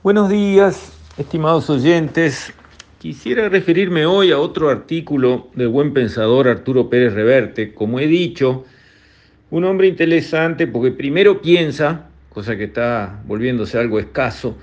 [0.00, 2.52] Buenos días, estimados oyentes.
[3.00, 7.74] Quisiera referirme hoy a otro artículo del buen pensador Arturo Pérez Reverte.
[7.74, 8.64] Como he dicho,
[9.50, 14.56] un hombre interesante porque primero piensa, cosa que está volviéndose algo escaso,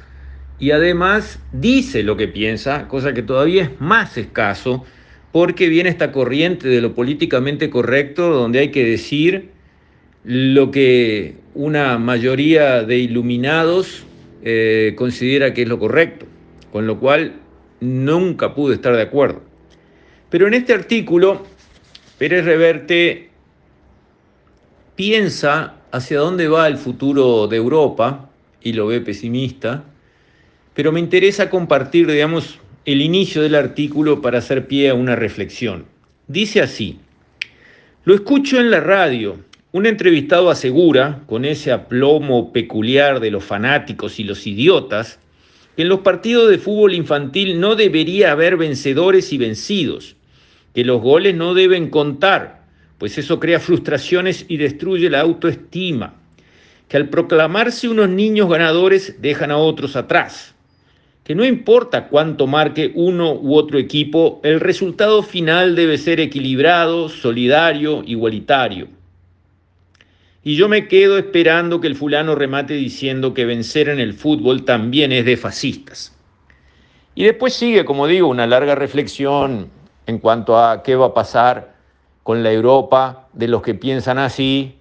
[0.58, 4.86] y además dice lo que piensa, cosa que todavía es más escaso,
[5.34, 9.50] porque viene esta corriente de lo políticamente correcto, donde hay que decir
[10.24, 14.06] lo que una mayoría de iluminados
[14.48, 16.27] eh, considera que es lo correcto,
[16.72, 17.34] con lo cual
[17.81, 19.41] nunca pude estar de acuerdo.
[20.30, 21.44] Pero en este artículo,
[22.20, 23.30] Pérez Reverte
[24.95, 28.30] piensa hacia dónde va el futuro de Europa
[28.62, 29.84] y lo ve pesimista,
[30.75, 35.86] pero me interesa compartir, digamos, el inicio del artículo para hacer pie a una reflexión.
[36.27, 37.00] Dice así,
[38.03, 39.39] lo escucho en la radio,
[39.76, 45.20] un entrevistado asegura, con ese aplomo peculiar de los fanáticos y los idiotas,
[45.76, 50.16] que en los partidos de fútbol infantil no debería haber vencedores y vencidos,
[50.73, 52.64] que los goles no deben contar,
[53.00, 56.14] pues eso crea frustraciones y destruye la autoestima,
[56.88, 60.56] que al proclamarse unos niños ganadores dejan a otros atrás,
[61.26, 67.10] que no importa cuánto marque uno u otro equipo, el resultado final debe ser equilibrado,
[67.10, 68.88] solidario, igualitario.
[70.48, 74.64] Y yo me quedo esperando que el fulano remate diciendo que vencer en el fútbol
[74.64, 76.16] también es de fascistas.
[77.16, 79.72] Y después sigue, como digo, una larga reflexión
[80.06, 81.73] en cuanto a qué va a pasar
[82.22, 84.78] con la Europa de los que piensan así,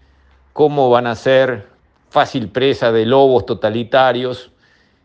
[0.52, 1.66] cómo van a ser
[2.10, 4.52] fácil presa de lobos totalitarios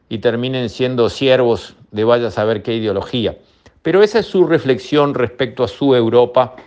[0.09, 3.37] y terminen siendo siervos de vaya a saber qué ideología.
[3.81, 6.57] Pero esa es su reflexión respecto a su Europa,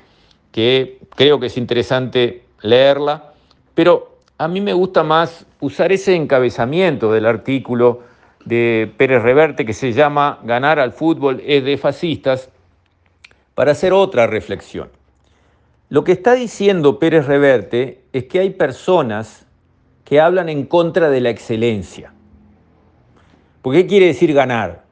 [0.51, 3.32] que creo que es interesante leerla,
[3.75, 8.03] pero a mí me gusta más usar ese encabezamiento del artículo
[8.45, 12.51] de Pérez Reverte que se llama Ganar al fútbol es de fascistas,
[13.55, 14.89] para hacer otra reflexión.
[15.89, 19.47] Lo que está diciendo Pérez Reverte es que hay personas
[20.05, 22.13] que hablan en contra de la excelencia.
[23.61, 24.85] ¿Por qué quiere decir ganar?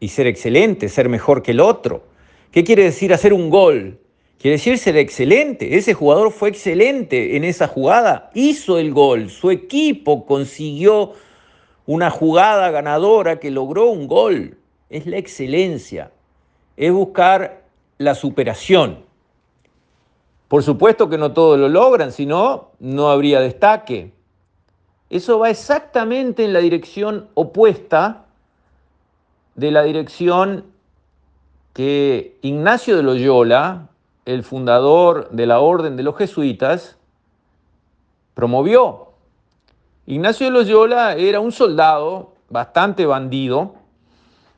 [0.00, 2.04] Y ser excelente, ser mejor que el otro.
[2.50, 4.00] ¿Qué quiere decir hacer un gol?
[4.38, 5.76] Quiere decir ser excelente.
[5.76, 11.12] Ese jugador fue excelente en esa jugada, hizo el gol, su equipo consiguió
[11.86, 14.58] una jugada ganadora que logró un gol.
[14.90, 16.12] Es la excelencia,
[16.76, 17.64] es buscar
[17.98, 19.04] la superación.
[20.48, 24.12] Por supuesto que no todos lo logran, si no, no habría destaque.
[25.10, 28.26] Eso va exactamente en la dirección opuesta
[29.54, 30.64] de la dirección
[31.72, 33.88] que Ignacio de Loyola,
[34.26, 36.98] el fundador de la Orden de los Jesuitas,
[38.34, 39.12] promovió.
[40.04, 43.76] Ignacio de Loyola era un soldado bastante bandido,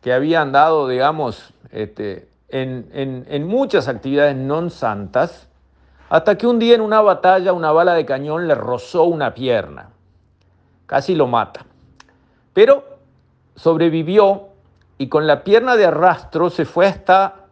[0.02, 5.46] que había andado, digamos, este, en, en muchas actividades non santas,
[6.10, 9.90] hasta que un día en una batalla una bala de cañón le rozó una pierna
[10.88, 11.64] casi lo mata.
[12.52, 12.82] Pero
[13.54, 14.48] sobrevivió
[14.96, 17.47] y con la pierna de arrastro se fue hasta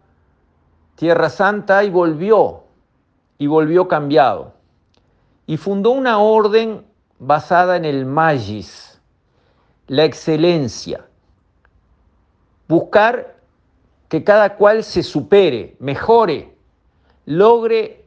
[0.97, 2.65] Tierra Santa y volvió,
[3.39, 4.55] y volvió cambiado.
[5.47, 6.85] Y fundó una orden
[7.19, 9.01] basada en el magis,
[9.87, 11.05] la excelencia.
[12.67, 13.37] Buscar
[14.09, 16.57] que cada cual se supere, mejore,
[17.27, 18.05] logre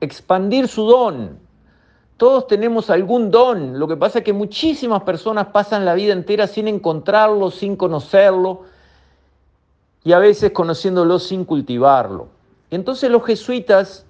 [0.00, 1.38] expandir su don,
[2.16, 6.46] todos tenemos algún don, lo que pasa es que muchísimas personas pasan la vida entera
[6.46, 8.64] sin encontrarlo, sin conocerlo
[10.06, 12.28] y a veces conociéndolo sin cultivarlo.
[12.70, 14.06] Entonces los jesuitas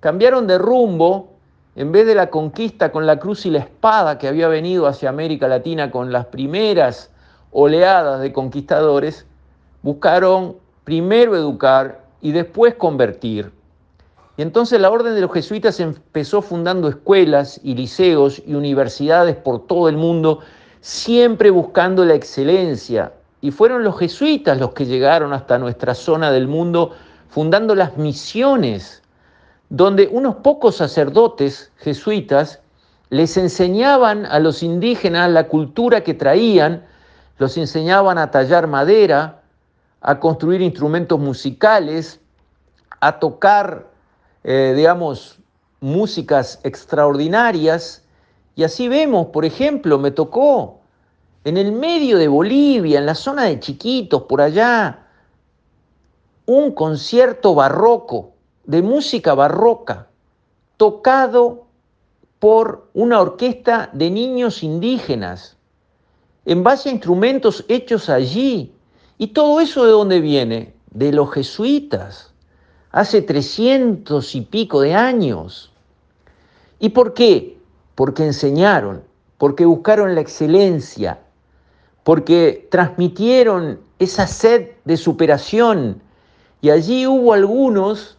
[0.00, 1.34] cambiaron de rumbo,
[1.74, 5.10] en vez de la conquista con la cruz y la espada que había venido hacia
[5.10, 7.10] América Latina con las primeras
[7.50, 9.26] oleadas de conquistadores,
[9.82, 13.52] buscaron primero educar y después convertir.
[14.38, 19.66] Y entonces la orden de los jesuitas empezó fundando escuelas y liceos y universidades por
[19.66, 20.40] todo el mundo,
[20.80, 23.12] siempre buscando la excelencia.
[23.46, 26.96] Y fueron los jesuitas los que llegaron hasta nuestra zona del mundo
[27.28, 29.04] fundando las misiones,
[29.68, 32.58] donde unos pocos sacerdotes jesuitas
[33.08, 36.88] les enseñaban a los indígenas la cultura que traían,
[37.38, 39.42] los enseñaban a tallar madera,
[40.00, 42.18] a construir instrumentos musicales,
[42.98, 43.86] a tocar
[44.42, 45.38] eh, digamos,
[45.78, 48.02] músicas extraordinarias.
[48.56, 50.75] Y así vemos, por ejemplo, me tocó
[51.46, 55.06] en el medio de Bolivia, en la zona de Chiquitos, por allá,
[56.44, 58.32] un concierto barroco,
[58.64, 60.08] de música barroca,
[60.76, 61.66] tocado
[62.40, 65.56] por una orquesta de niños indígenas.
[66.46, 68.72] en base a instrumentos hechos allí.
[69.16, 70.74] ¿Y todo eso de dónde viene?
[70.90, 72.32] De los jesuitas,
[72.90, 75.72] hace trescientos y pico de años.
[76.80, 77.56] ¿Y por qué?
[77.94, 79.04] Porque enseñaron,
[79.38, 81.20] porque buscaron la excelencia,
[82.06, 86.00] porque transmitieron esa sed de superación.
[86.60, 88.16] Y allí hubo algunos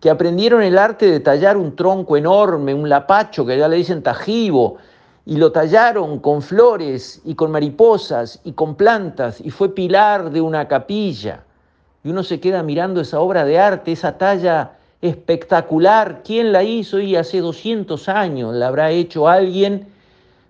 [0.00, 4.02] que aprendieron el arte de tallar un tronco enorme, un lapacho, que ya le dicen
[4.02, 4.78] tajibo,
[5.26, 10.40] y lo tallaron con flores y con mariposas y con plantas, y fue pilar de
[10.40, 11.44] una capilla.
[12.04, 16.22] Y uno se queda mirando esa obra de arte, esa talla espectacular.
[16.24, 17.00] ¿Quién la hizo?
[17.00, 19.88] Y hace 200 años la habrá hecho alguien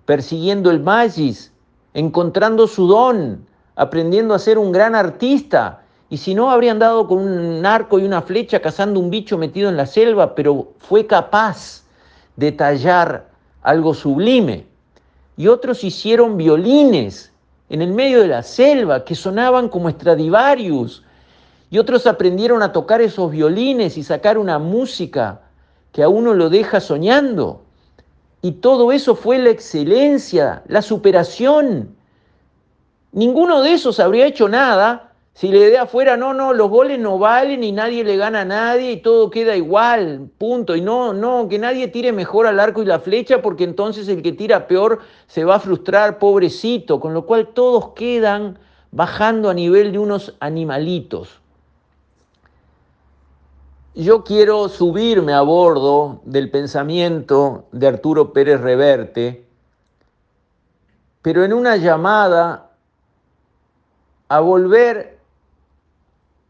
[0.04, 1.50] persiguiendo el magis,
[1.96, 5.81] encontrando su don, aprendiendo a ser un gran artista.
[6.10, 9.70] Y si no, habría andado con un arco y una flecha cazando un bicho metido
[9.70, 11.84] en la selva, pero fue capaz
[12.37, 13.31] de tallar
[13.62, 14.66] algo sublime.
[15.38, 17.32] Y otros hicieron violines
[17.70, 21.02] en el medio de la selva que sonaban como Stradivarius.
[21.70, 25.40] Y otros aprendieron a tocar esos violines y sacar una música
[25.93, 27.62] que a uno lo deja soñando.
[28.46, 31.96] Y todo eso fue la excelencia, la superación.
[33.10, 37.19] Ninguno de esos habría hecho nada si la idea fuera, no, no, los goles no
[37.19, 40.76] valen y nadie le gana a nadie y todo queda igual, punto.
[40.76, 44.22] Y no, no, que nadie tire mejor al arco y la flecha porque entonces el
[44.22, 47.00] que tira peor se va a frustrar, pobrecito.
[47.00, 48.60] Con lo cual todos quedan
[48.93, 51.40] bajando a nivel de unos animalitos.
[53.98, 59.46] Yo quiero subirme a bordo del pensamiento de Arturo Pérez Reverte,
[61.22, 62.72] pero en una llamada
[64.28, 65.19] a volver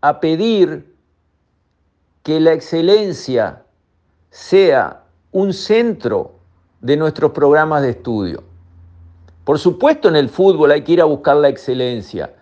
[0.01, 0.93] a pedir
[2.25, 3.63] que la excelencia
[4.31, 6.33] sea un centro
[6.81, 8.43] de nuestros programas de estudio.
[9.45, 12.35] Por supuesto en el fútbol hay que ir a buscar la excelencia.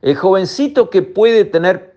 [0.00, 1.89] El jovencito que puede tener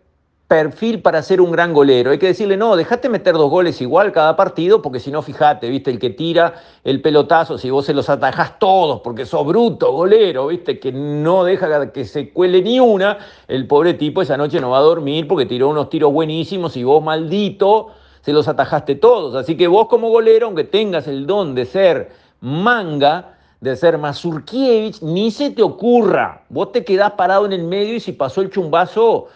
[0.54, 2.12] perfil para ser un gran golero.
[2.12, 5.68] Hay que decirle, no, dejate meter dos goles igual cada partido, porque si no, fíjate,
[5.68, 6.54] viste, el que tira
[6.84, 11.44] el pelotazo, si vos se los atajás todos, porque sos bruto, golero, viste, que no
[11.44, 13.18] deja que se cuele ni una,
[13.48, 16.84] el pobre tipo esa noche no va a dormir porque tiró unos tiros buenísimos y
[16.84, 17.88] vos, maldito,
[18.22, 19.34] se los atajaste todos.
[19.34, 22.12] Así que vos como golero, aunque tengas el don de ser
[22.42, 26.44] manga, de ser Mazurkiewicz, ni se te ocurra.
[26.50, 29.30] Vos te quedás parado en el medio y si pasó el chumbazo,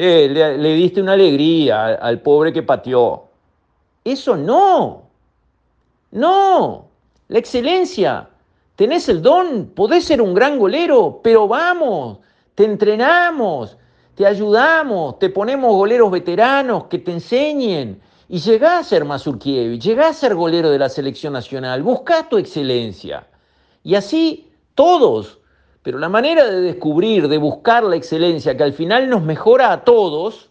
[0.00, 3.24] eh, le, diste una alegría al, pobre que pateó.
[4.04, 5.02] Eso no,
[6.12, 6.84] no,
[7.26, 8.28] la excelencia.
[8.76, 12.18] Tenés el don, podés ser un gran golero, pero vamos,
[12.54, 13.76] te entrenamos,
[14.14, 18.00] te ayudamos, te ponemos goleros veteranos que te enseñen.
[18.28, 22.38] Y llegás a ser Mazurkiewicz, llegás a ser golero de la selección nacional, buscá tu
[22.38, 23.26] excelencia.
[23.82, 25.37] Y así todos
[25.88, 29.84] pero la manera de descubrir, de buscar la excelencia que al final nos mejora a
[29.84, 30.50] todos,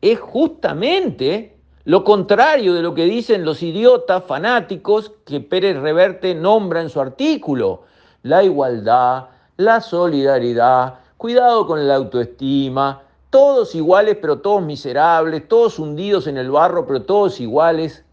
[0.00, 6.80] es justamente lo contrario de lo que dicen los idiotas fanáticos que Pérez Reverte nombra
[6.82, 7.82] en su artículo.
[8.22, 16.28] La igualdad, la solidaridad, cuidado con la autoestima, todos iguales pero todos miserables, todos hundidos
[16.28, 18.04] en el barro pero todos iguales.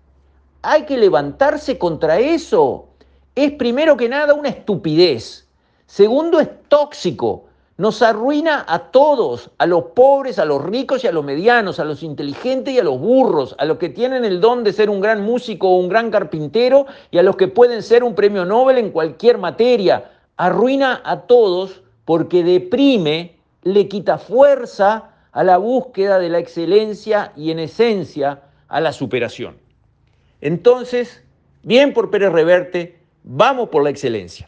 [0.64, 2.88] Hay que levantarse contra eso.
[3.36, 5.45] Es primero que nada una estupidez.
[5.86, 7.46] Segundo, es tóxico.
[7.78, 11.84] Nos arruina a todos, a los pobres, a los ricos y a los medianos, a
[11.84, 15.02] los inteligentes y a los burros, a los que tienen el don de ser un
[15.02, 18.78] gran músico o un gran carpintero y a los que pueden ser un premio Nobel
[18.78, 20.10] en cualquier materia.
[20.38, 27.52] Arruina a todos porque deprime, le quita fuerza a la búsqueda de la excelencia y
[27.52, 29.58] en esencia a la superación.
[30.40, 31.24] Entonces,
[31.64, 34.48] bien por Pérez Reverte, vamos por la excelencia.